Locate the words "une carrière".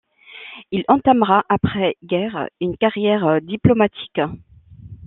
2.59-3.39